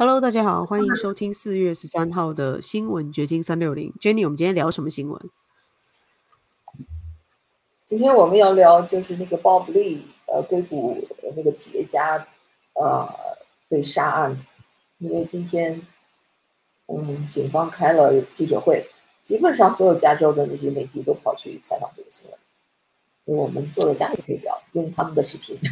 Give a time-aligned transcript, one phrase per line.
[0.00, 3.92] Hello，大家好，欢迎收听四月十三号的新闻掘金三六零。
[4.00, 5.30] Jenny，我们今天聊什么新闻？
[7.84, 12.26] 今天我们要聊就是那个 Bob Lee，呃，硅谷那个企业家，
[12.72, 13.06] 呃，
[13.68, 14.34] 被杀案。
[15.00, 15.86] 因为今天，
[16.86, 18.88] 嗯，警方开了记者会，
[19.22, 23.36] 基本上所有加州的那些媒体都跑去采访这个新闻。
[23.38, 25.58] 我们做了家就可以聊，用他们的视频。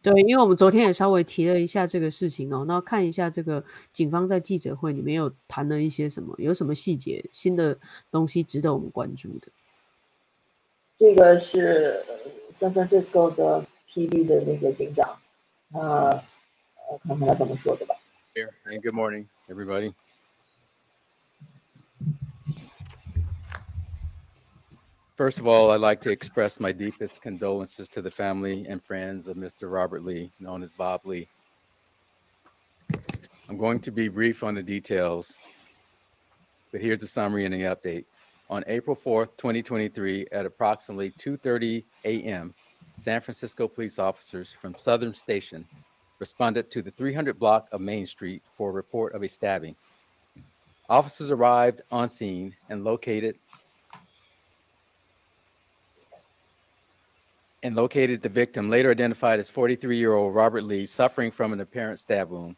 [0.00, 7.78] 对，因为我们昨天也稍微提了一下这个事情哦，那看一下这个警方在记者会里面有谈了一些什么，有什么细节、新的
[8.10, 9.48] 东西值得我们关注的。
[10.96, 12.04] 这个是
[12.50, 15.18] San Francisco 的 PD 的那个警长，
[15.72, 16.22] 呃，
[17.02, 17.94] 看看他怎么说的吧。
[18.34, 19.92] Here and good morning, everybody.
[25.22, 29.28] First of all, I'd like to express my deepest condolences to the family and friends
[29.28, 29.72] of Mr.
[29.72, 31.28] Robert Lee, known as Bob Lee.
[33.48, 35.38] I'm going to be brief on the details,
[36.72, 38.04] but here's a summary and the update.
[38.50, 42.52] On April 4th, 2023, at approximately 2:30 a.m.,
[42.98, 45.64] San Francisco police officers from Southern Station
[46.18, 49.76] responded to the 300 block of Main Street for a report of a stabbing.
[50.88, 53.36] Officers arrived on scene and located
[57.62, 61.60] and located the victim, later identified as 43 year old Robert Lee, suffering from an
[61.60, 62.56] apparent stab wound.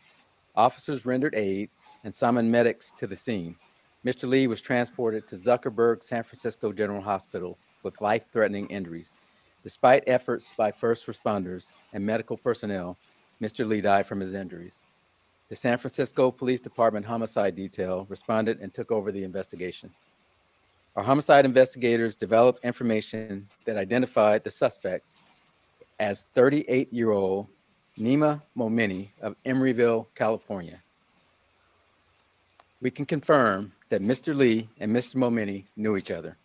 [0.57, 1.71] Officers rendered aid
[2.05, 3.57] and summoned medics to the scene.
[4.05, 4.29] Mr.
[4.29, 9.15] Lee was transported to Zuckerberg San Francisco General Hospital with life threatening injuries.
[9.63, 12.99] Despite efforts by first responders and medical personnel,
[13.41, 13.67] Mr.
[13.67, 14.85] Lee died from his injuries.
[15.49, 19.91] The San Francisco Police Department Homicide Detail responded and took over the investigation.
[20.97, 25.05] Our homicide investigators developed information that identified the suspect
[25.99, 27.49] as 38 year old
[27.99, 30.81] Nima Momini of Emeryville, California.
[32.81, 34.37] We can confirm that Mr.
[34.37, 35.17] Lee and Mr.
[35.17, 36.37] Momini knew each other.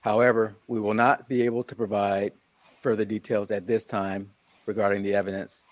[0.00, 2.32] However, we will not be able to provide
[2.80, 4.30] further details at this time
[4.66, 5.66] regarding the evidence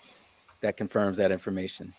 [0.61, 1.93] that confirms that information.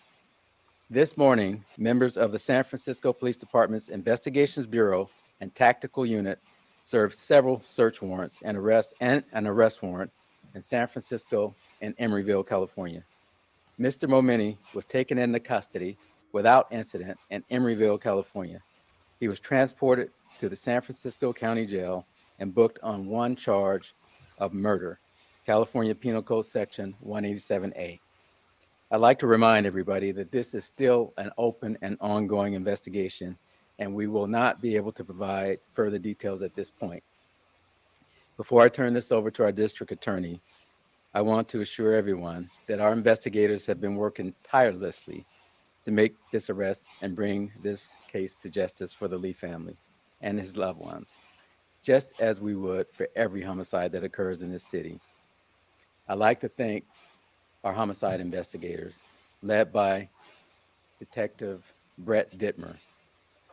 [0.93, 5.09] This morning, members of the San Francisco Police Department's Investigations Bureau
[5.41, 6.41] and Tactical Unit
[6.83, 10.11] served several search warrants and arrest and an arrest warrant
[10.57, 13.05] in San Francisco and Emeryville, California.
[13.79, 14.09] Mr.
[14.09, 15.97] Momini was taken into custody
[16.33, 18.61] without incident in Emeryville, California.
[19.21, 22.05] He was transported to the San Francisco County Jail
[22.41, 23.95] and booked on one charge
[24.39, 24.99] of murder,
[25.47, 28.01] California Penal Code Section 187A.
[28.93, 33.39] I'd like to remind everybody that this is still an open and ongoing investigation,
[33.79, 37.05] and we will not be able to provide further details at this point.
[38.37, 40.41] Before I turn this over to our district attorney,
[41.15, 45.25] I want to assure everyone that our investigators have been working tirelessly
[45.85, 49.77] to make this arrest and bring this case to justice for the Lee family
[50.21, 51.17] and his loved ones,
[51.81, 54.99] just as we would for every homicide that occurs in this city.
[56.09, 56.85] I'd like to thank
[57.64, 59.02] our homicide investigators,
[59.42, 60.08] led by
[61.00, 61.62] Detective
[61.98, 62.76] Brett Dittmer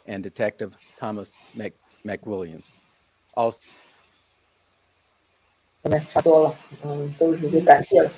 [0.07, 1.73] and Detective Thomas Mc,
[2.05, 2.77] McWilliams.
[3.35, 3.61] Also,
[5.83, 8.13] 好嘞，差不多了，嗯，都是些感谢了。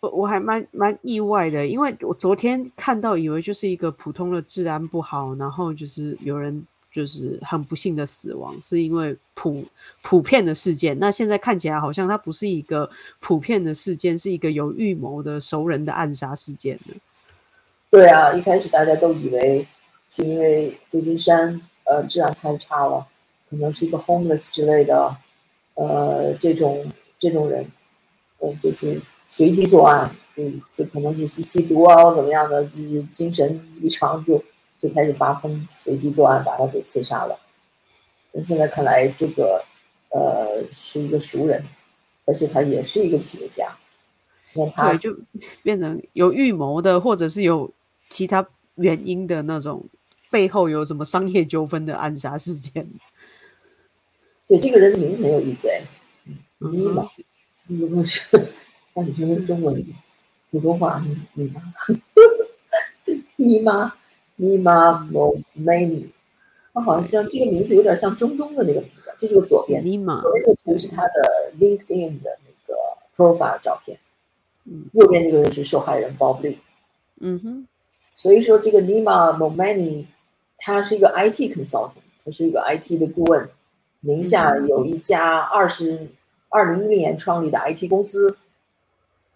[0.00, 9.65] 我我还蛮蛮意外的，因为我昨天看到以为就是一个普通的治安不好，然后就是有人 就是很不幸的死亡，是因为普
[10.03, 10.97] 普遍的事件。
[10.99, 12.87] 那现在看起来好像它不是一个
[13.19, 16.93] 普遍的事件，是一个有预谋的熟人的暗杀事件呢。
[17.89, 19.67] 对啊，一开始大家都以为
[20.11, 23.03] 是因为旧金山呃治安太差了，
[23.49, 25.17] 可能是一个 homeless 之类的，
[25.73, 27.65] 呃这种这种人，
[28.37, 34.43] 呃就是随机作案，就就可能是吸毒啊或怎么样的，就是精神异常就
[34.83, 37.39] 就开始发疯，随机作案把他给刺杀了。
[38.33, 39.63] 但现在看来，这个
[40.09, 41.63] 呃是一个熟人，
[42.25, 43.73] 而且他也是一个企业家。
[44.53, 45.17] 那他对，就
[45.61, 47.71] 变成有预谋的，或者是有
[48.09, 49.85] 其他原因的那种
[50.29, 52.85] 背后有什么商业纠纷的暗杀事件。
[54.49, 55.81] 对这个人的名字很有意思哎，
[56.57, 57.09] 尼嗯玛，
[57.67, 58.27] 如果是
[58.93, 59.81] 让你说中文
[60.51, 61.01] 普通话，
[61.35, 61.61] 尼玛，
[63.05, 63.95] 这尼玛
[64.35, 66.09] 尼玛莫梅尼，
[66.73, 72.75] 他好像这个名字有点像中东的那个名字，这就是左边，左边这个图是他的 LinkedIn 的那个
[73.15, 73.97] profile 照片，
[74.65, 74.85] 嗯。
[74.93, 76.57] 右边这个人是受害人 Bob Lee。
[77.19, 77.67] 嗯哼，
[78.13, 80.05] 所以说，这个 Nima Momani
[80.57, 83.47] 他是一个 IT consultant，他是一个 IT 的顾问，
[84.01, 86.09] 名下有一家二十
[86.49, 88.35] 二零一零年创立的 IT 公司，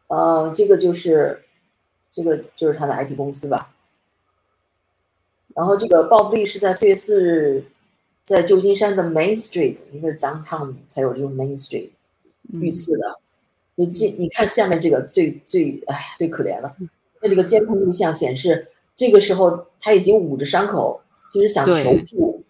[0.07, 1.43] 呃，这个就是
[2.09, 3.73] 这个就是他的 IT 公司吧。
[5.57, 7.63] 然后这个鲍布利是在四月四日
[8.23, 11.89] 在旧金山的 Main Street，一个 downtown 才有这种 Main Street
[12.53, 13.17] 遇刺的。
[13.73, 16.75] 你进你看下面这个最最哎最可怜了，
[17.23, 21.01] 那这个监控录像显示，这个时候他已经捂着伤口，
[21.31, 22.43] 就是想求助，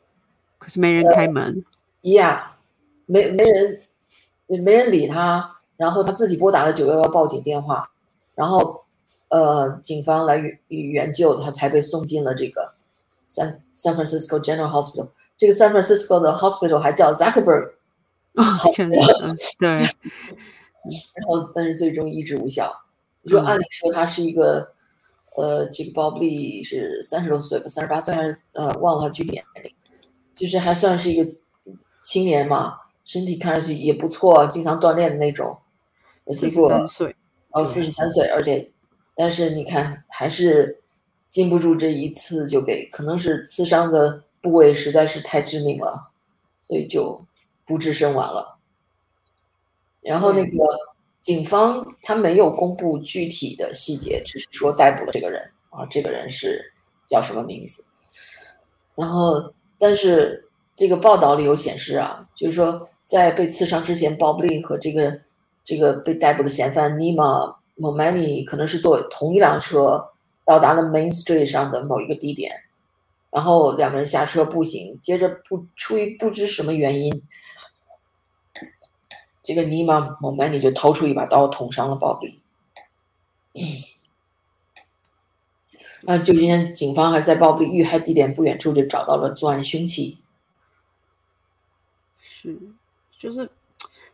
[0.57, 1.63] 可是没人开门。
[2.01, 2.57] 呀，
[3.05, 3.81] 没没人
[4.47, 7.89] 没人理他，然后他自己拨打了九幺幺报警电话，
[8.35, 8.83] 然后
[9.29, 12.73] 呃警方来援援救他，才被送进了这个
[13.27, 15.09] San San Francisco General Hospital。
[15.35, 17.71] 这个 San Francisco 的 hospital 还叫 Zuckerberg，
[18.33, 18.43] 哦，
[18.73, 18.97] 天哪，
[19.59, 19.69] 对。
[19.69, 22.73] 然后，但是最终医治无效。
[23.21, 24.71] 你说，按理说他是一个，
[25.35, 29.71] 呃，这个 Bob Lee 是三十多岁吧，三十八岁还是呃，忘了具体年龄，
[30.33, 31.29] 就是还算是一个
[32.01, 35.57] 青年嘛，身体看上去也不错，经常锻炼的那种。
[36.29, 37.15] 四十三岁，
[37.51, 38.71] 哦，四十三岁，而且，
[39.15, 40.81] 但是你看，还是
[41.29, 46.09] 禁不住这一次就给，可能是刺伤的部位实在是太致命了，
[46.59, 47.19] 所以就
[47.65, 48.57] 不治身亡了。
[50.01, 50.57] 然后那个
[51.19, 56.73] 警方他没有公布具体的细节，只是说逮捕了这个人啊，这个人是
[57.05, 57.83] 叫什么名字？
[58.95, 65.19] 然后，但是这个报道里有显示啊，就是说在被刺伤之前，Bob Lee 和这个
[65.63, 70.03] 这个被逮捕的嫌犯 Nima Momani 可能是坐同一辆车
[70.47, 72.63] 到达了 Main Street 上的某一个地点，
[73.29, 77.21] 然后两个人下车步行，接着不出于不知什么原因。
[79.43, 82.41] 这个尼玛蒙曼尼就掏出一把刀捅伤了鲍比。
[86.05, 90.17] 啊，就今天警方还在鲍比遇害地点不远处就找到了作案凶器。
[92.17, 92.57] 是，
[93.19, 93.49] 就是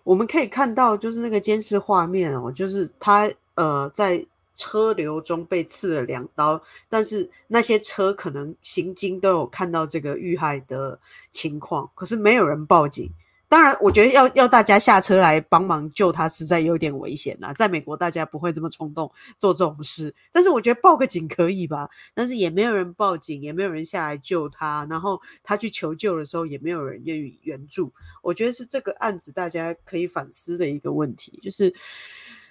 [0.03, 10.99] 我们可以看到，就是那个监视画面哦，就是他呃在车流中被刺了两刀，但是那些车可能行经都有看到这个遇害的
[11.31, 13.09] 情况，可是没有人报警。
[13.49, 17.53] 当然，我觉得要要大家下车来帮忙救他，实在有点危险呐。
[17.53, 20.11] 在美国，大家不会这么冲动做这种事。
[20.31, 21.87] 但是，我觉得报个警可以吧？
[22.15, 24.87] 但是也没有人报警，也没有人下来救他。
[24.89, 27.93] 然后他去求救的时候，也没有人愿意援助。
[28.23, 31.71] 我觉得是这个案子大家可以反思的一个问题，就是，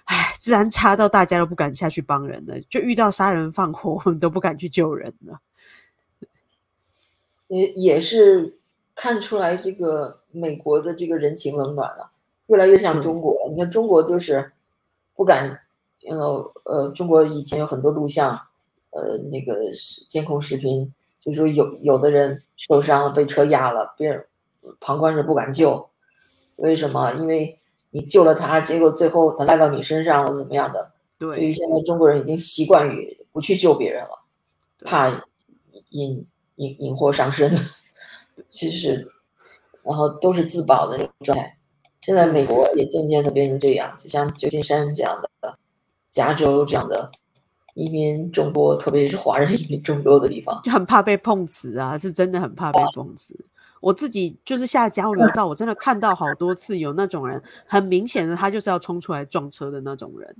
[0.05, 2.59] 唉，自然差到大家都不敢下去帮人了。
[2.69, 5.39] 就遇到杀人放火，我们都不敢去救人了。
[7.47, 8.57] 也也是。
[8.95, 12.11] 看出来这个美国的这个人情冷暖了，
[12.45, 13.35] 越来越像中国。
[13.49, 14.51] 你看中国就是
[15.15, 15.49] 不敢，
[16.07, 18.39] 呃呃，中国以前有很多录像，
[18.91, 19.59] 呃，那个
[20.07, 24.23] 监控视频，就说有有的人受伤了被车压了，别人
[24.79, 25.89] 旁观者不敢救，
[26.57, 27.13] 为什么？
[27.13, 27.59] 因为
[27.93, 30.91] 你救了他，结果最后他赖到你身上了，怎么样的？
[31.17, 31.29] 对。
[31.29, 34.19] 所以现在中国人已经习惯于不去救别人了，
[34.83, 35.07] 怕
[35.91, 36.25] 引
[36.55, 37.55] 引引祸上身。
[38.47, 39.07] 其实，
[39.83, 41.55] 然后都是自保的那种状态。
[42.01, 45.57] 现在美国也渐渐的变成这样，就像旧金山这样的、
[46.09, 47.11] 加州这样的
[47.75, 53.33] 移民众多，特别是华人移民众多的地方，就很怕被碰瓷啊，是真的很怕被碰瓷。
[53.83, 60.35] 我自己就是下交流照，我真的看到好多次有那种人，很明显的他就是要冲出来撞车的那种人，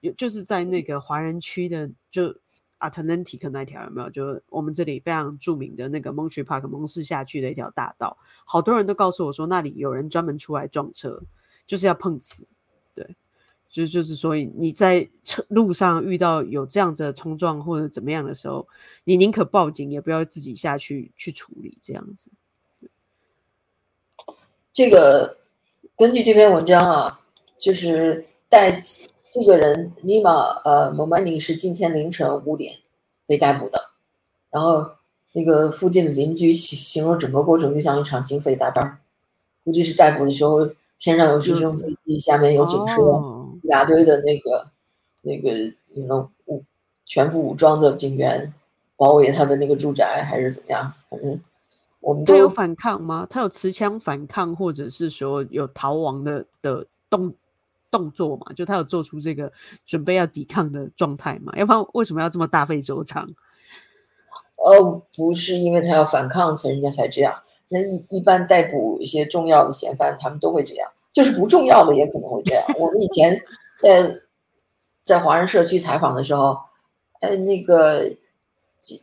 [0.00, 2.34] 有就是在那个华人区的就。
[2.78, 4.10] Atlantic 那条有没有？
[4.10, 11.22] 就我们这里非常著名的那个 Montreal Park 蒙氏下去的一条大道，好多人都告诉我说，那里有人专门出来撞车，
[11.66, 12.46] 就是要碰瓷。
[12.94, 13.16] 对，
[13.70, 18.68] 就就是所以你在车路上遇到有这样子的冲撞或者怎么样的时候，
[19.04, 22.30] 你宁可报警，也不要自己下去去处理这样子。
[24.76, 25.38] 这个
[25.96, 27.20] 根据这篇文章啊，
[27.58, 28.78] 就是带。
[29.32, 30.30] 这个人尼玛
[30.64, 32.76] 呃蒙曼尼是今天凌晨五点
[33.26, 33.90] 被逮捕的，
[34.50, 34.92] 然后
[35.32, 38.98] 那个附近的邻居形形容整个过程就像一场警匪大战，
[39.62, 40.66] 估计是逮捕的时候
[40.98, 43.02] 天上有直升飞机，下面有警车，
[43.62, 44.68] 一大堆的那个
[45.20, 45.50] 那个
[45.94, 46.64] 那种武
[47.04, 48.54] 全副武装的警员
[48.96, 50.90] 包围他的那个住宅，还是怎么样？
[51.10, 51.38] 反正
[52.06, 53.26] 我们他有反抗吗？
[53.28, 57.34] 他有持枪反抗，或者是说有逃亡的的动？
[57.88, 59.50] 动作嘛，就他有做出这个
[59.86, 61.52] 准备要抵抗的状态嘛？
[61.56, 63.26] 要不然为什么要这么大费周章？
[64.56, 67.32] 呃，不是因为他要反抗，所以人家才这样。
[67.68, 72.62] 那一一般逮捕一些重要的嫌犯，他们都会这样，就是不重要的也可能会这样。
[72.76, 73.40] 我们以前
[73.78, 74.14] 在
[75.02, 76.58] 在华人社区采访的时候，
[77.20, 78.12] 呃，那个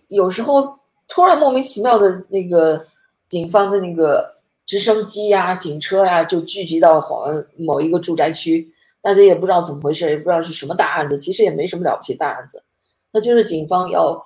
[0.10, 2.86] 有时候突然莫名其妙的那个
[3.34, 8.72] 警方的那个直升机呀、警车呀就聚集到黄某一个住宅区。
[9.02, 12.63] 大家也不知道怎么回事，也不知道是什么大案子，其实也没什么了不起大案子，
[13.12, 14.24] 那就是警方要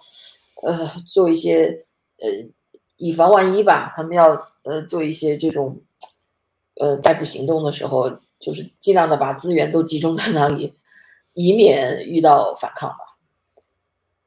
[0.62, 1.86] 呃做一些
[2.20, 2.28] 呃
[2.98, 5.80] 以防万一吧，他们要呃做一些这种
[6.82, 10.74] 呃逮捕行动的时候，就是尽量的把资源都集中在那里，
[11.34, 13.16] 以免遇到反抗吧。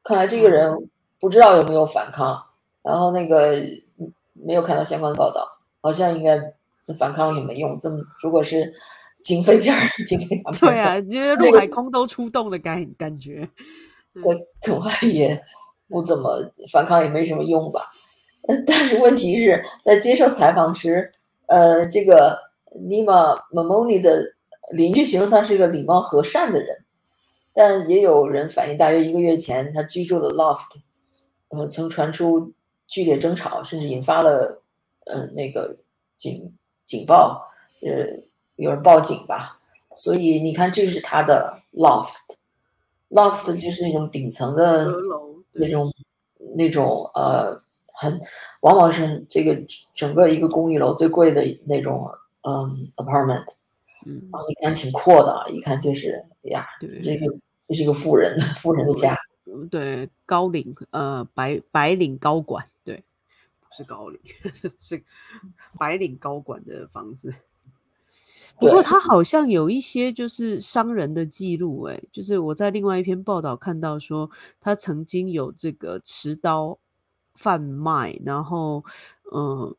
[0.01, 2.43] 看来这个人不知道有没有反抗，
[2.81, 3.63] 然后那个
[4.45, 5.47] 没有看到相关的报道，
[5.81, 6.37] 好像应该
[6.97, 7.77] 反抗也没用。
[7.77, 8.73] 这么如果是。
[9.23, 13.47] 警匪片儿，警匪片对啊，因为陆海空都出动的感感觉，
[14.25, 15.39] 我恐怕也
[15.87, 17.91] 不怎么反抗，也没什么用吧。
[18.65, 21.11] 但是问题是在接受采访时，
[21.45, 22.35] 呃，这个
[22.81, 24.23] 尼玛马蒙尼的
[24.73, 26.83] 邻居形容他是一个礼貌和善的人，
[27.53, 30.65] 但也有人反映，大约一个月前，他居住的 loft，
[31.49, 32.51] 呃，曾传出
[32.91, 34.61] 剧烈争吵，甚至引发了
[35.05, 35.75] 呃那个
[36.15, 36.53] 警
[36.85, 37.49] 警报，
[37.81, 38.21] 呃。
[38.57, 39.57] 有人报警吧，
[39.95, 44.85] 所以你看，这是他的 loft，loft 就是那种顶层的
[45.53, 45.91] 那种
[46.55, 47.59] 那种呃，
[47.95, 48.21] 很
[48.59, 49.59] 往往是这个
[49.95, 52.07] 整个一个公寓楼最贵的那种
[52.41, 53.45] 嗯 apartment，
[54.05, 56.67] 嗯，然后你看挺阔的，一看就是呀，
[57.01, 57.25] 这个
[57.67, 59.17] 这是一个富人富人的家，
[59.69, 63.03] 对，高领呃白白领高管，对，
[63.59, 64.19] 不是高领
[64.79, 65.03] 是
[65.77, 67.33] 白领高管的房子。
[68.59, 74.29] 不过他好像有一些就是商人的记录，哎，就是我在另外一篇报道看到说，
[74.59, 76.77] 他曾经有这个持刀
[77.33, 78.83] 贩卖，然后
[79.33, 79.75] 嗯，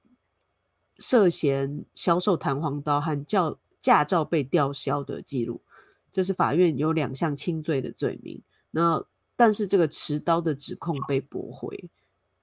[0.99, 5.61] 涉嫌销售弹簧刀和教驾照被吊销的记录，
[6.11, 8.41] 这是法院有两项轻罪的罪名。
[8.71, 9.05] 那
[9.43, 11.69] 但是这个持刀的指控被驳回，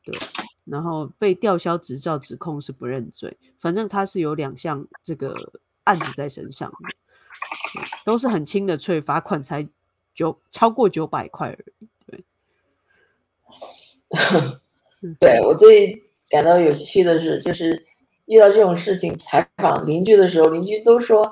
[0.03, 0.13] 对，
[0.65, 5.34] 然后被吊销执照指控是不认罪，反正他是有两项这个。
[5.86, 6.75] 案子在身上的，
[8.06, 9.68] 都是很轻的罪，罚款才
[10.13, 11.88] 九超过九百块而已。
[12.06, 12.24] 对，
[15.20, 17.88] 对我最感到有趣的是，就是
[18.25, 21.25] 遇到这种事情采访邻居的时候，邻居都说：“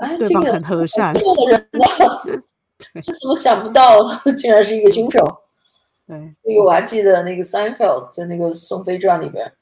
[0.00, 1.20] 哎，这个很和善的
[1.50, 1.84] 人 呢，
[2.94, 3.98] 这怎么想不到，
[4.36, 5.18] 竟然是一个凶手？
[6.06, 9.52] ”对，所以我还记得那个《Seinfeld》在那个《宋飞传》里边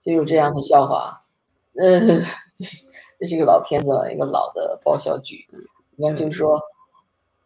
[0.00, 1.20] 就有这样的笑话，
[1.80, 2.24] 嗯。
[3.18, 5.46] 这是一个老片子了，一个老的爆笑剧。
[5.96, 6.60] 一般就是说，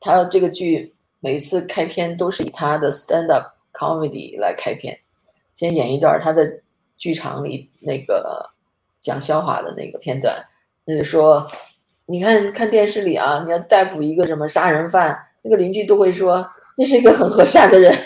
[0.01, 4.99] 他这个剧每一次开篇都是以他的 stand up comedy 来开篇，
[5.53, 6.43] 先演一段他在
[6.97, 8.51] 剧场里那个
[8.99, 10.45] 讲笑话的那个片段。
[10.85, 11.47] 就是说，
[12.07, 17.95] 你看看电视里啊，你要逮捕一个什么杀人犯，那个邻居都会说这是一个很和善的人。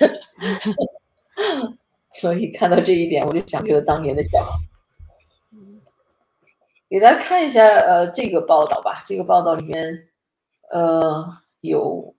[2.14, 4.50] 所以看到这一点，我就想起了当年的小孩。
[6.88, 9.03] 给大家看一下，呃，这个报道吧。
[9.05, 10.07] 这个报道里面，
[10.71, 12.14] 呃，有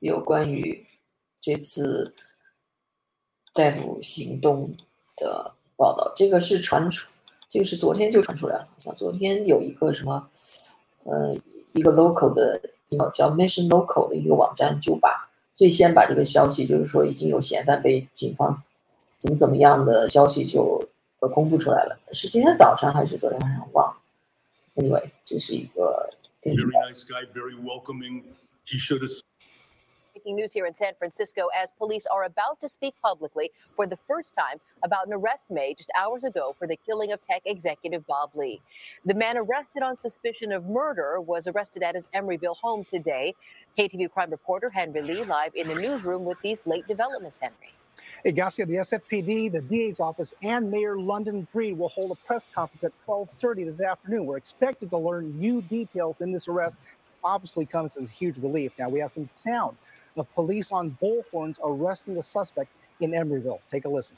[0.00, 0.84] 有关于
[1.40, 2.14] 这次
[3.54, 4.70] 逮捕行动
[5.16, 6.12] 的报道。
[6.14, 7.10] 这个是传出，
[7.48, 8.68] 这个是昨天就传出来了。
[8.70, 10.28] 好像昨天有一个什么，
[11.04, 11.34] 呃，
[11.72, 12.60] 一个 local 的，
[13.12, 18.62] 叫 Mission Local 的一个网站，就把最先把这个消息，就是说已经有嫌犯被警方
[19.16, 20.88] 怎么怎么样的消息就。
[21.34, 23.68] 公布出来了，是今天早上还是昨天晚上？
[23.72, 23.96] 忘了。
[24.76, 26.08] Anyway，这是一个
[26.40, 26.70] 电视台。
[30.26, 34.34] Breaking news here in San Francisco as police are about to speak publicly for the first
[34.34, 38.30] time about an arrest made just hours ago for the killing of tech executive Bob
[38.34, 38.60] Lee.
[39.04, 43.36] The man arrested on suspicion of murder was arrested at his Emeryville home today.
[43.78, 47.72] KTVU crime reporter Henry Lee live in the newsroom with these late developments, Henry.
[48.24, 52.42] Hey, Garcia, the SFPD, the DA's office, and Mayor London Breed will hold a press
[52.52, 54.26] conference at 12:30 this afternoon.
[54.26, 56.80] We're expected to learn new details in this arrest.
[57.22, 58.72] Obviously, comes as a huge relief.
[58.76, 59.76] Now we have some sound
[60.16, 62.70] of police on bullhorns arresting the suspect
[63.00, 63.60] in Emeryville.
[63.68, 64.16] Take a listen.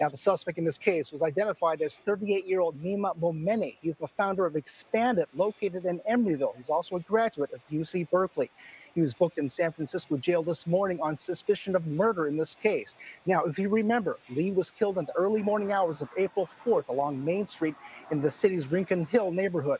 [0.00, 3.74] Now, the suspect in this case was identified as 38 year old Nima Momene.
[3.80, 6.56] He's the founder of Expanded, located in Emeryville.
[6.56, 8.50] He's also a graduate of UC Berkeley.
[8.94, 12.54] He was booked in San Francisco jail this morning on suspicion of murder in this
[12.56, 12.94] case.
[13.24, 16.88] Now, if you remember, Lee was killed in the early morning hours of April 4th
[16.88, 17.76] along Main Street
[18.10, 19.78] in the city's Rincon Hill neighborhood.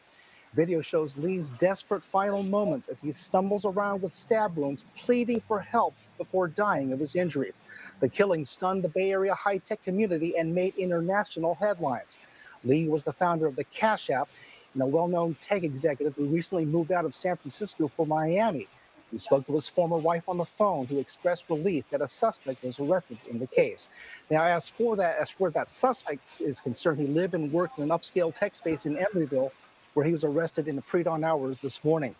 [0.55, 5.59] Video shows Lee's desperate final moments as he stumbles around with stab wounds, pleading for
[5.59, 7.61] help before dying of his injuries.
[7.99, 12.19] The killing stunned the Bay Area high tech community and made international headlines.
[12.63, 14.29] Lee was the founder of the Cash App
[14.75, 18.69] and a well known tech executive who recently moved out of San Francisco for Miami.
[19.11, 22.65] He spoke to his former wife on the phone, who expressed relief that a suspect
[22.65, 23.89] was arrested in the case.
[24.31, 27.85] Now, as for that, as for that suspect is concerned, he lived and worked in
[27.85, 29.53] an upscale tech space in Emeryville,
[29.95, 32.15] where he was arrested in the pre-dawn hours this morning.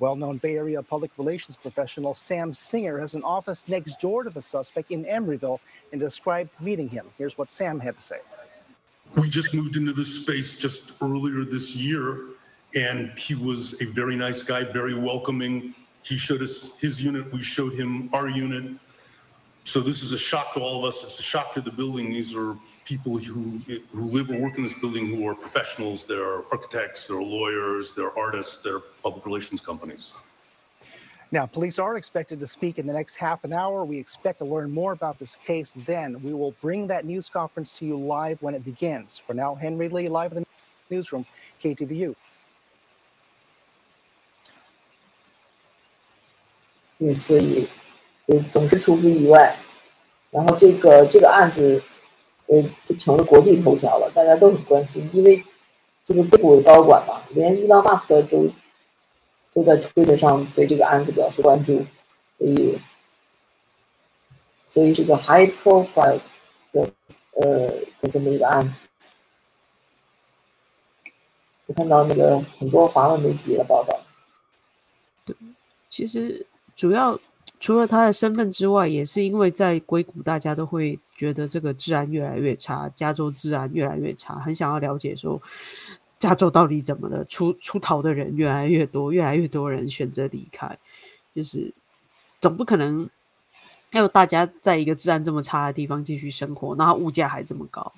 [0.00, 4.40] Well-known Bay Area public relations professional Sam Singer has an office next door to the
[4.40, 5.58] suspect in Emeryville
[5.90, 7.06] and described meeting him.
[7.18, 8.18] Here's what Sam had to say.
[9.16, 12.20] We just moved into this space just earlier this year,
[12.76, 15.74] and he was a very nice guy, very welcoming.
[16.04, 18.72] He showed us his unit, we showed him our unit.
[19.64, 21.02] So this is a shock to all of us.
[21.02, 22.12] It's a shock to the building.
[22.12, 22.56] These are
[22.87, 23.59] people who
[23.91, 26.03] who live or work in this building who are professionals.
[26.03, 30.11] They're architects, they're lawyers, they're artists, they're public relations companies.
[31.31, 33.83] Now, police are expected to speak in the next half an hour.
[33.85, 36.21] We expect to learn more about this case then.
[36.21, 39.19] We will bring that news conference to you live when it begins.
[39.25, 41.25] For now, Henry Lee, live in the newsroom,
[41.59, 42.15] KTVU.
[46.99, 47.67] 对，所以
[48.27, 49.57] 呃总是出乎意外，
[50.29, 51.81] 然后这个这个案子
[52.48, 55.44] 呃就成了国际头条了，大家都很关心，因为
[56.04, 58.48] 这个硅谷的高管嘛，连伊朗马斯克都
[59.52, 61.84] 都在推特上对这个案子表示关注，
[62.38, 62.78] 所以
[64.64, 66.18] 所以这个 high profile
[66.72, 66.90] 的
[67.32, 68.78] 呃的这么一个案子，
[71.66, 74.00] 我看到那个很多华文媒体的报道。
[75.24, 75.36] 对
[75.90, 77.18] 其实主要
[77.60, 85.42] 除了他的身份之外，也是因为在硅谷，大家都会觉得这个治安越来越差，加州治安越来越差，很想要了解说
[86.18, 90.78] 加州到底怎么了，出出逃的人越来越多，越来越多人选择离开，
[91.34, 91.74] 就是
[92.40, 93.10] 总不可能
[93.90, 97.92] 还有大家在一个治安这么差的地方继续生活，然后物价还这么高。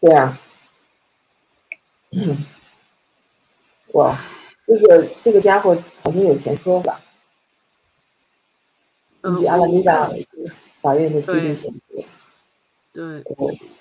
[0.00, 0.38] 对啊，
[3.94, 4.16] 哇，
[4.68, 7.00] 这个这个家伙好像有前科吧？
[9.22, 10.10] 根据阿拉米达
[10.80, 12.04] 法院的记录显示，
[12.92, 13.24] 对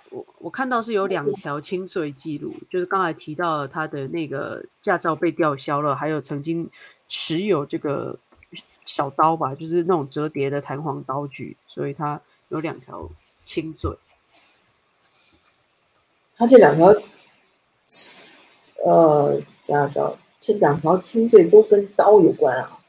[0.10, 6.70] 我我看到是有两条轻罪记录，就是刚才提到他的那个驾照被吊销了，还有曾经
[7.08, 8.18] 持有这个
[8.86, 13.10] 小刀吧，就是那种折叠的弹簧刀具，所以他有两条
[13.46, 13.96] 轻罪。
[16.36, 16.96] 他这两条
[18.84, 22.80] 呃驾照，这两条轻罪都跟刀有关啊。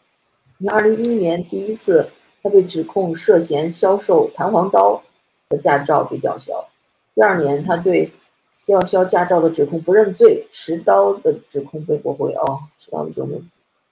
[0.59, 2.09] 你二零一一年第一次
[2.43, 5.03] 他被指控涉嫌销售弹簧刀
[5.49, 6.69] 的驾照被吊销，
[7.15, 8.13] 第二年他对
[8.67, 12.33] 吊销驾照的指控不认罪，持刀的指控被驳回。
[12.35, 13.43] 哦，持刀的指控，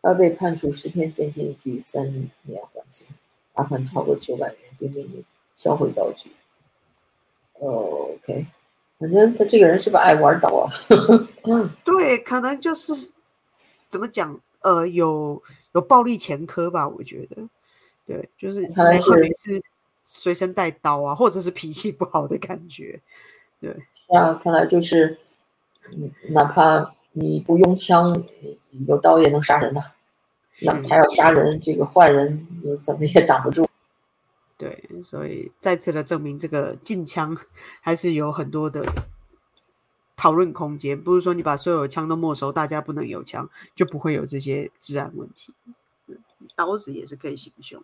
[0.02, 2.04] 他被判处十天监禁以及三
[2.42, 3.06] 年缓刑，
[3.54, 6.30] 罚款超过九百元，并命令销毁刀具。
[7.60, 8.46] ，OK。
[8.98, 10.72] 反正他这个人是不是爱玩刀啊？
[11.84, 12.94] 对，可能就是
[13.96, 16.86] 怎么讲，呃，有有暴力前科吧？
[16.86, 17.48] 我觉得，
[18.06, 19.62] 对，就是谁会没事
[20.04, 23.00] 随身带刀啊，或者是脾气不好的感觉。
[23.58, 25.18] 对，是啊，看来就是，
[25.96, 28.22] 嗯，哪怕你不用枪，
[28.86, 29.82] 有刀也能杀人的。
[30.60, 33.66] 那他要杀人，这个坏人你怎么也挡不住。
[34.58, 37.34] 对，所以再次的证明，这个禁枪
[37.80, 38.84] 还是有很多的
[40.16, 41.00] 讨论空间。
[41.00, 45.52] 不是说你把所有枪都没收，大家不能有枪，就不会有这些治安问题。
[46.56, 47.82] 刀子也是可以行凶。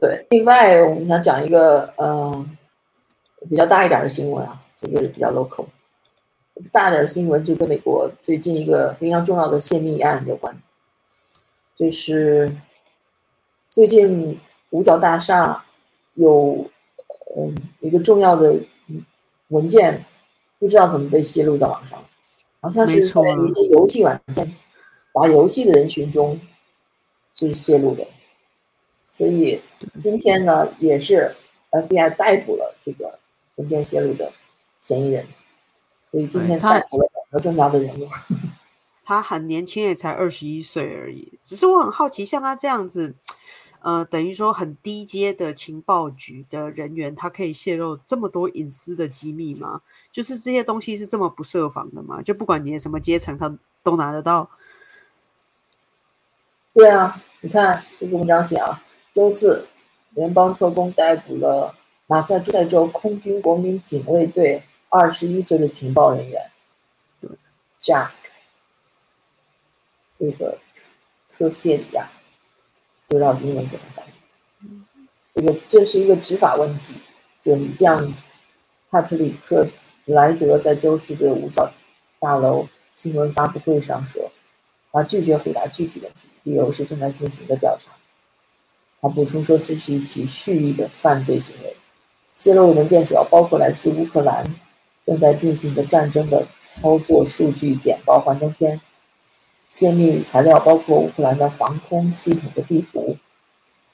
[0.00, 2.56] 对，另外我们想讲一个嗯
[3.48, 5.66] 比较大一点的新闻啊，这个比较 local。
[6.72, 10.60] 大点的新闻就跟美国最近一个非常重要的泄密案有关，
[11.74, 12.54] 就是。
[13.70, 15.62] 最近五角大厦
[16.14, 16.68] 有
[17.36, 18.58] 嗯一个重要的
[19.48, 20.04] 文件，
[20.58, 22.02] 不知道怎么被泄露到网上，
[22.60, 24.54] 好像是在一些游戏软件
[25.12, 26.40] 打游戏的人群中
[27.34, 28.06] 是泄露的，
[29.06, 29.60] 所以
[29.98, 31.34] 今天呢也是
[31.70, 33.18] FBI 逮捕了这个
[33.56, 34.32] 文件泄露的
[34.80, 35.26] 嫌疑人，
[36.10, 38.08] 所以今天逮捕了两个重要的人物。
[39.04, 41.32] 他很年轻，也才二十一岁而已。
[41.42, 43.14] 只是我很好奇，像他这样子。
[43.80, 49.80] 呃，等于说很低阶的情报局的人员，他可以泄露这么多隐私的机密吗？
[50.10, 52.20] 就是这些东西是这么不设防的吗？
[52.22, 54.50] 就不管你什么阶层，他都拿得到？
[56.74, 58.82] 对啊，你看这个文章写啊，
[59.14, 59.66] 周四，
[60.10, 61.74] 联邦特工逮捕了
[62.06, 66.50] 马萨诸塞州空军国民警卫队二十一岁的情报人员
[67.78, 68.10] ，Jack，
[70.16, 70.58] 这个
[71.28, 72.08] 特谢里亚。
[73.08, 74.68] 不知道英文怎么翻译。
[75.34, 76.94] 这个这是一个执法问题。
[77.40, 78.12] 准将
[78.90, 79.66] 帕特里克
[80.04, 81.72] 莱德在周四的五角
[82.18, 84.30] 大楼新闻发布会上说，
[84.90, 87.92] 他拒绝回答具体问题，理由是正在进行的调查。
[89.00, 91.76] 他补充说，这是一起蓄意的犯罪行为。
[92.34, 94.44] 泄露文件主要包括来自乌克兰
[95.06, 98.80] 正在进行的战争的操作数据简报幻灯片，
[99.68, 103.16] 泄密材料包括乌克兰的防空系统的地图，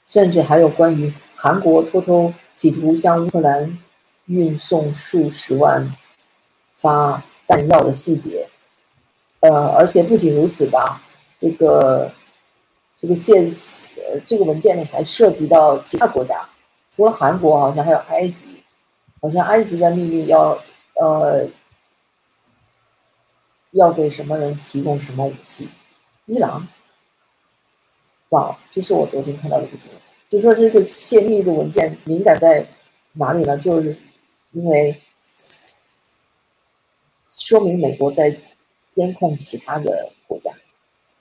[0.07, 3.77] 甚至还有关于韩国偷偷企图向乌克兰
[4.25, 5.95] 运送数十万
[6.77, 8.47] 发弹药的细节。
[9.41, 11.03] 呃，而且不仅如此吧，
[11.37, 12.11] 这个。
[12.97, 13.43] 这个现
[13.97, 16.47] 呃，这个文件里还涉及到其他国家，
[16.89, 18.45] 除了韩国，好像还有埃及，
[19.21, 20.57] 好像埃及在秘密要
[20.93, 21.45] 呃
[23.75, 25.67] 要给什么人提供什么武器，
[26.27, 26.65] 伊朗，
[28.29, 32.65] 哇，这是我昨天看到的一个新闻，就说这个泄密的文件敏感在
[33.11, 33.57] 哪里呢？
[33.57, 33.95] 就是
[34.53, 34.95] 因为
[37.29, 38.33] 说明美国在
[38.89, 40.49] 监控其他的国家。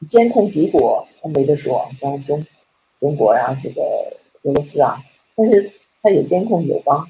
[0.08, 2.46] 监控敌国，他没得说，像中
[3.00, 3.82] 中国呀，这个
[4.42, 5.02] 俄罗斯啊，
[5.34, 7.04] 但是他也监控友邦，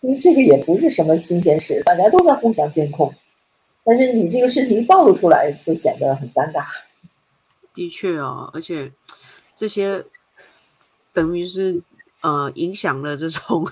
[0.00, 3.12] 就是这个也不是什么新鲜事，大家都在互相监控，
[3.88, 6.66] 但是你这个事情一暴露出来，就显得很尴尬。
[7.72, 8.92] 的确啊，而且
[9.54, 10.04] 这些
[11.14, 11.82] 等于是
[12.20, 13.66] 呃影响了这种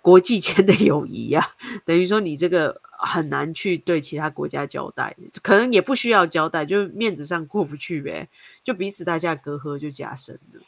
[0.00, 1.50] 国际间的友谊呀，
[1.84, 2.80] 等于说你这个。
[3.02, 8.28] 很难去对其他国家交代，可能也不需要交代，就面子上过不去呗，
[8.62, 10.60] 就彼此大家隔阂就加深了。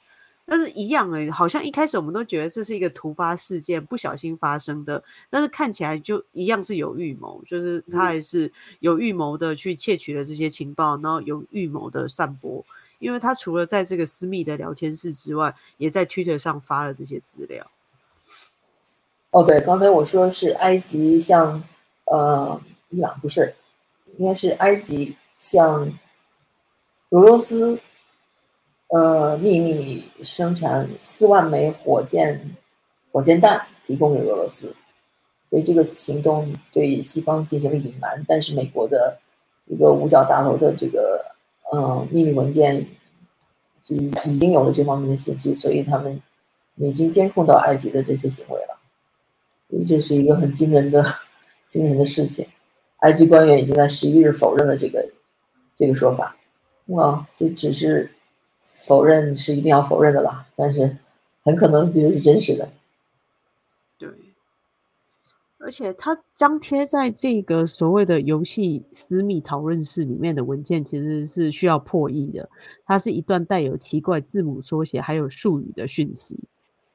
[0.44, 12.64] 但是一样哎，好像一开始我们都觉得这是一个突发事件，不小心发生的，但是看起来就一样是有预谋，就是他还是有预谋的去窃取了这些情报，然后有预谋的散播，
[12.98, 17.70] 因为他除了在这个私密的聊天室之外，也在 Twitter 上发了这些资料。
[19.31, 21.62] 哦，对，刚才我说是埃及向。
[22.05, 23.55] 呃，伊朗不是，
[24.18, 25.90] 应该是埃及向
[27.09, 27.78] 俄罗斯，
[28.92, 32.38] 呃，秘密生产四万枚火箭
[33.11, 34.74] 火箭弹，提供给俄罗斯，
[35.48, 38.22] 所以这个行动对西方进行了隐瞒。
[38.28, 39.18] 但是美国的
[39.66, 41.24] 一个五角大楼的这个
[41.70, 42.87] 呃秘密文件，
[43.88, 46.20] 已已经有了这方面的信息，所以他们
[46.76, 48.78] 已经监控到埃及的这些行为了，
[49.70, 51.05] 所以这是一个很惊人的。
[51.68, 52.46] 惊人的事情，
[52.98, 55.02] 埃及官员已经在十一日否认了这个
[55.74, 56.37] 这个说法。
[56.88, 58.11] 哇，这只是
[58.83, 60.97] 否认是一定要否认的啦，但是
[61.42, 62.68] 很可能其实是真实的。
[63.99, 64.09] 对，
[65.59, 72.49] 而且他张贴在这个所谓的游戏私密讨论室里面的文件，其实是需要破译的。
[72.85, 76.38] 它是一段带有奇怪字母缩写还有术语的讯息，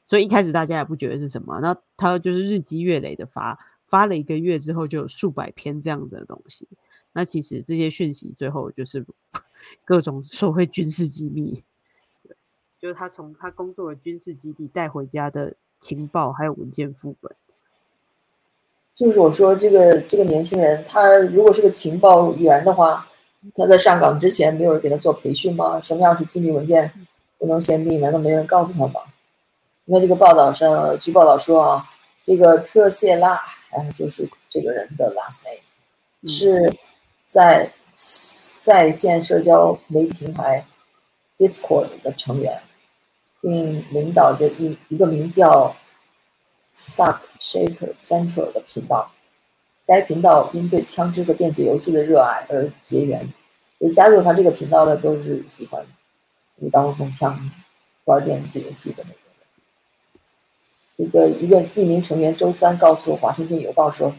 [0.06, 1.60] 所以一开始大家也不觉得是什么。
[1.62, 3.58] 那他就是日积月累的发。
[3.88, 6.68] 发了一个月之后，就有数百篇这样子的东西。
[7.14, 9.06] 那其实这些讯息最后就是
[9.86, 11.64] 各种所谓军事机密，
[12.80, 17.32] 就是他从他工作的军事基地带回家的情报还有文件副本。
[18.94, 23.08] 就是我说这个这个年轻人，他如果是个情报员的话，
[23.56, 25.80] 他在上岗之前没有人给他做培训吗？
[25.80, 26.92] 什么样是机密文件
[27.38, 27.98] 不能泄密？
[27.98, 29.02] 难道没人告诉他吗？
[29.86, 31.90] 那这个报道上，据报道说啊，
[32.24, 33.40] 这个特谢拉。
[33.70, 35.60] 哎，就是这个人的 last name，
[36.26, 36.74] 是
[37.28, 37.70] 在
[38.62, 40.66] 在线社交媒体平台
[41.38, 42.60] Discord 的成员，
[43.42, 45.76] 并领导着一一个名叫
[46.76, 49.12] Fuck Shaker Central 的频道。
[49.86, 53.34] 该频道因对枪支和电子游戏的热爱而结缘，
[53.80, 55.86] 就加入他这个频道的都是喜欢
[56.58, 57.50] 舞刀弄枪、
[58.04, 59.18] 玩电子游戏的那个。
[60.98, 64.14] 这个一个一名成员周三告诉《华盛顿邮报》说，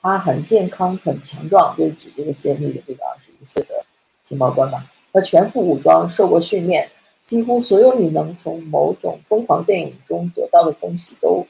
[0.00, 3.84] 他很健康、很强壮，就是指这个泄密的这个二十一岁的
[4.24, 4.84] 情报官吧。
[5.12, 6.90] 他全副武装，受过训练，
[7.28, 11.46] 几乎所有你能从某种疯狂电影中得到的东西都，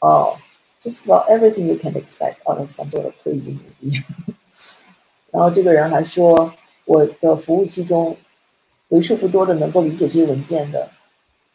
[0.00, 0.36] 哦
[0.80, 4.02] ，just about everything you can expect out of some sort of crazy movie。
[5.30, 6.52] 然后这个人还说，
[6.86, 8.16] 我的服务器中
[8.88, 10.90] 为数不多的能够理解这些文件的。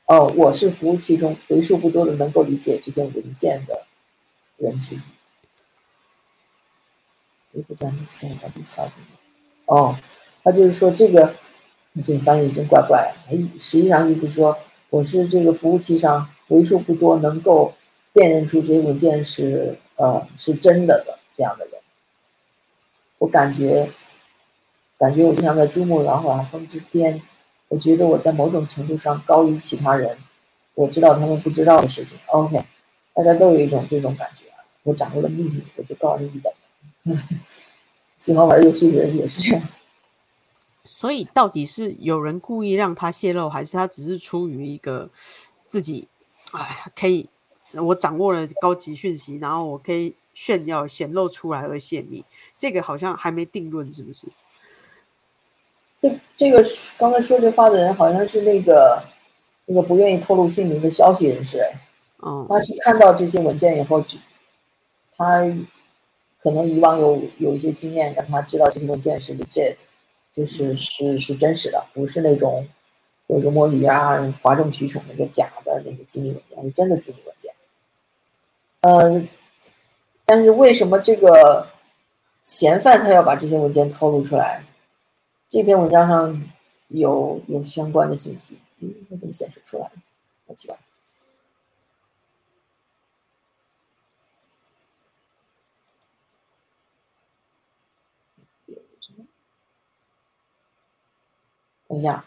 [0.05, 3.85] 哦，我是服务器中为数不多的能够理解这些文件的
[4.55, 5.01] 人之一。
[9.65, 9.97] 哦，
[10.41, 11.35] 他就是说这个，
[12.03, 13.13] 这翻译真怪怪。
[13.57, 14.57] 实际上意思说，
[14.89, 17.73] 我是这个服务器上为数不多能够
[18.13, 21.73] 辨认出这些文件是呃是真的的这样的人。
[23.17, 23.89] 我感觉，
[24.97, 27.21] 感觉我就像在珠穆朗玛峰之巅。
[27.67, 30.17] 我觉得我在某种程度上高于其他人，
[30.73, 32.17] 我知道他们不知道的事情。
[32.27, 32.61] OK，
[33.13, 34.43] 大家都有一种这种感觉。
[34.83, 36.51] 我掌握了秘密，我就高人一等。
[38.17, 39.63] 喜欢玩游戏的人也是这样。
[40.93, 45.09] 所以到底是有人故意让他泄露，还是他只是出于一个
[45.65, 46.05] 自己，
[46.51, 47.29] 哎，可以
[47.71, 52.25] 我掌握了高级讯息，然后我可以炫耀显露出来而泄密？
[52.57, 54.27] 这个好像还没定论，是不是？
[55.97, 56.61] 这这个
[56.97, 59.01] 刚才说这话的人好像是那个
[59.65, 61.71] 那个不愿意透露姓名的消息人士，哎，
[62.19, 64.03] 嗯，他是看到这些文件以后，
[65.15, 65.39] 他
[66.43, 69.77] 可能以往有有一些经验，让他知道这些文件是 legit。
[70.31, 72.67] 就是是是真实的，不是那种
[73.27, 77.53] 有种摸鱼啊、哗众取宠那个假的那个机密文件，是真的机密文件。
[78.81, 79.27] 呃，
[80.25, 81.67] 但是为什么这个
[82.41, 84.63] 嫌犯他要把这些文件透露出来？
[85.47, 86.49] 这篇文章上
[86.87, 89.91] 有有相关的信息，嗯，为什么显示出来？
[90.47, 90.77] 好奇怪。
[101.91, 102.23] 等一下，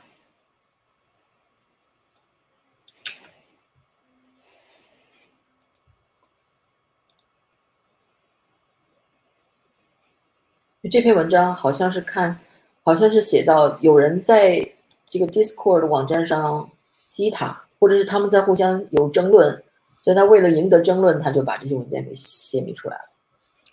[10.90, 12.38] 这篇文章好像是看，
[12.82, 14.58] 好像是写到有人在
[15.06, 16.70] 这个 Discord 网站上
[17.06, 19.64] 激他，或者是他们在互相有争论，
[20.02, 23.08] 所以他为了赢得争论，他就把这些文件给泄密出来了。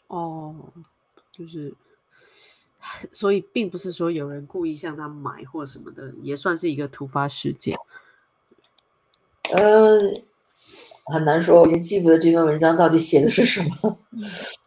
[0.07, 0.55] 哦，
[1.33, 1.75] 就是。
[3.11, 7.77] 所以并不是说有人故意向他买或什么的，也算是一个突发事件。
[9.53, 9.99] 呃，
[11.05, 13.97] 很难说，我已经记不得这篇文章到底写的是什么。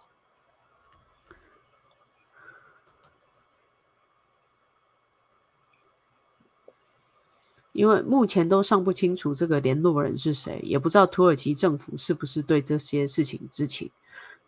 [7.73, 13.91] 因为目前都尚不清楚这个联络人是谁，也不知道土耳其政府是不是对这些事情知情。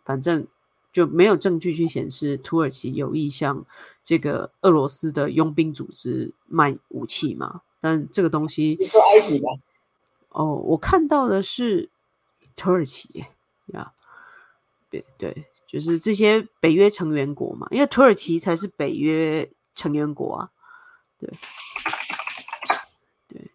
[0.03, 0.47] 反正。
[0.97, 3.63] 就没有证据去显示土耳其有意向
[4.03, 7.61] 这个俄罗斯的佣兵组织卖武器嘛？
[7.79, 9.51] 但这个东西，你说埃及吧？
[10.29, 11.87] 哦，我看到的是
[12.55, 13.23] 土耳其
[13.67, 13.93] 呀，
[14.89, 20.49] 对对，就是这些北约成员国嘛，因为土耳其才是北约成员国啊，
[21.19, 21.31] 对
[23.27, 23.51] 对，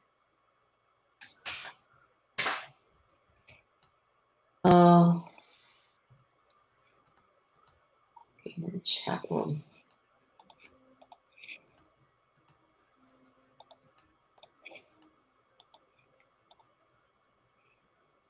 [4.63, 5.02] 嗯。
[8.83, 9.59] Chat room。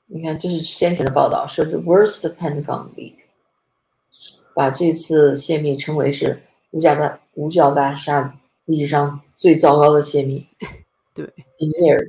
[0.05, 3.15] 你看，这是先前的报道，说 the worst Pentagon leak，
[4.53, 10.47] 把这次泄密称为是五角大五角大厦历史上最糟糕的泄密。
[11.15, 11.25] 对
[11.57, 12.07] ，in here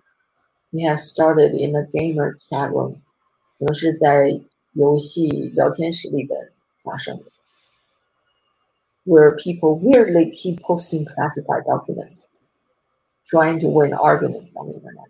[0.69, 2.97] we have started in a gamer chat room，
[3.59, 4.39] 可能是在
[4.75, 6.53] 游戏聊天室里边
[6.83, 7.34] 发生的。
[9.05, 12.29] Where people weirdly keep posting classified documents,
[13.27, 15.09] trying to win arguments on the internet.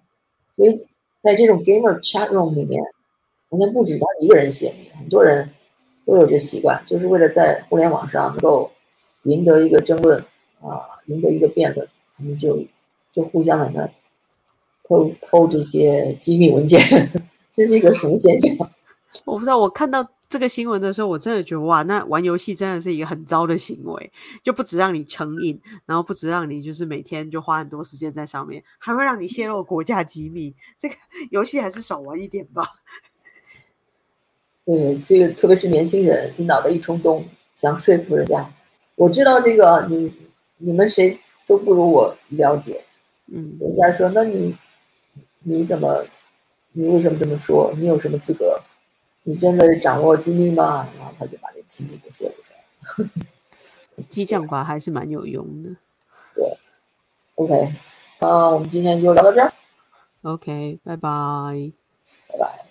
[0.54, 0.86] 所以
[1.20, 2.82] 在这种 gamer chat room 里面，
[3.50, 5.48] 好像不止他一个人写，很多人
[6.04, 8.70] 都有这习惯，就是为了在互联网上能够
[9.22, 10.18] 赢得一个争论
[10.60, 12.62] 啊，赢得一个辩论，他们就
[13.10, 13.88] 就互相在那
[14.86, 16.80] 偷偷这些机密文件，
[17.50, 18.70] 这是一个什么现象？
[19.24, 30.54] 我不知道，我看到这个新闻的时候，我真的觉得哇，那玩游戏真的是一个很糟的行为，就不止让你成瘾，然后不止让你就是每天就花很多时间在上面，还会让你泄露国家机密。
[30.76, 30.94] 这个
[31.30, 32.66] 游戏还是少玩一点吧。
[34.64, 38.50] 对， 这个特别是年轻人，你脑袋一冲动，想说服人家，
[38.96, 40.12] 我知道这个，你
[40.56, 42.82] 你们谁都不如我了解。
[43.26, 44.54] 嗯，人家说，那你
[45.40, 46.04] 你怎么，
[46.72, 47.72] 你为什么这么说？
[47.76, 48.53] 你有什么资格？
[49.24, 50.88] 你真的掌握机密吗？
[50.98, 53.08] 然后他就把那机密给泄露出来。
[54.10, 55.70] 激将法还是蛮有用的。
[56.34, 56.58] 对
[57.36, 57.72] ，OK，
[58.18, 59.52] 那，我们今天就聊到这儿。
[60.22, 61.72] OK，拜拜。
[62.28, 62.63] 拜拜。